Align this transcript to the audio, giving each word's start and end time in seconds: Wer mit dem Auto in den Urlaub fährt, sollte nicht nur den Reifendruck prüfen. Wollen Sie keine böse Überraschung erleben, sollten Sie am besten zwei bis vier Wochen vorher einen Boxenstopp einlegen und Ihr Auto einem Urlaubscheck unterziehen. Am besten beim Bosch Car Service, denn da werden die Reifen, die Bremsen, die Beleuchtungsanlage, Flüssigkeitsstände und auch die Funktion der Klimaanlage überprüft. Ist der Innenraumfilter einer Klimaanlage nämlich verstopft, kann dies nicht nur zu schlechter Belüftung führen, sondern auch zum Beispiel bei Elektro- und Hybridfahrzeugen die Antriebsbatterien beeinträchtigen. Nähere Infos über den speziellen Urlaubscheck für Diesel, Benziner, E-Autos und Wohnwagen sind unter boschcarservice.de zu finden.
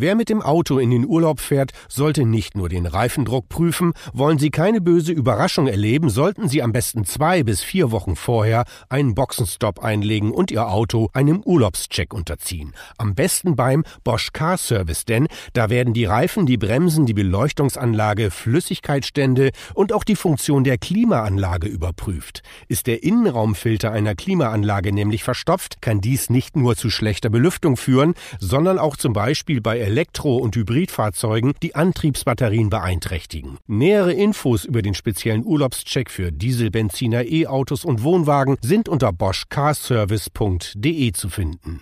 Wer 0.00 0.14
mit 0.14 0.30
dem 0.30 0.40
Auto 0.40 0.78
in 0.78 0.90
den 0.90 1.06
Urlaub 1.06 1.40
fährt, 1.40 1.72
sollte 1.86 2.24
nicht 2.24 2.56
nur 2.56 2.70
den 2.70 2.86
Reifendruck 2.86 3.50
prüfen. 3.50 3.92
Wollen 4.14 4.38
Sie 4.38 4.48
keine 4.48 4.80
böse 4.80 5.12
Überraschung 5.12 5.66
erleben, 5.66 6.08
sollten 6.08 6.48
Sie 6.48 6.62
am 6.62 6.72
besten 6.72 7.04
zwei 7.04 7.42
bis 7.42 7.60
vier 7.60 7.90
Wochen 7.90 8.16
vorher 8.16 8.64
einen 8.88 9.14
Boxenstopp 9.14 9.80
einlegen 9.80 10.30
und 10.30 10.50
Ihr 10.50 10.66
Auto 10.66 11.10
einem 11.12 11.42
Urlaubscheck 11.42 12.14
unterziehen. 12.14 12.72
Am 12.96 13.14
besten 13.14 13.56
beim 13.56 13.84
Bosch 14.02 14.32
Car 14.32 14.56
Service, 14.56 15.04
denn 15.04 15.28
da 15.52 15.68
werden 15.68 15.92
die 15.92 16.06
Reifen, 16.06 16.46
die 16.46 16.56
Bremsen, 16.56 17.04
die 17.04 17.12
Beleuchtungsanlage, 17.12 18.30
Flüssigkeitsstände 18.30 19.50
und 19.74 19.92
auch 19.92 20.04
die 20.04 20.16
Funktion 20.16 20.64
der 20.64 20.78
Klimaanlage 20.78 21.68
überprüft. 21.68 22.42
Ist 22.68 22.86
der 22.86 23.02
Innenraumfilter 23.02 23.92
einer 23.92 24.14
Klimaanlage 24.14 24.94
nämlich 24.94 25.24
verstopft, 25.24 25.82
kann 25.82 26.00
dies 26.00 26.30
nicht 26.30 26.56
nur 26.56 26.74
zu 26.74 26.88
schlechter 26.88 27.28
Belüftung 27.28 27.76
führen, 27.76 28.14
sondern 28.38 28.78
auch 28.78 28.96
zum 28.96 29.12
Beispiel 29.12 29.60
bei 29.60 29.89
Elektro- 29.90 30.36
und 30.36 30.54
Hybridfahrzeugen 30.54 31.54
die 31.64 31.74
Antriebsbatterien 31.74 32.70
beeinträchtigen. 32.70 33.58
Nähere 33.66 34.12
Infos 34.12 34.64
über 34.64 34.82
den 34.82 34.94
speziellen 34.94 35.44
Urlaubscheck 35.44 36.12
für 36.12 36.30
Diesel, 36.30 36.70
Benziner, 36.70 37.24
E-Autos 37.24 37.84
und 37.84 38.04
Wohnwagen 38.04 38.56
sind 38.60 38.88
unter 38.88 39.12
boschcarservice.de 39.12 41.10
zu 41.10 41.28
finden. 41.28 41.80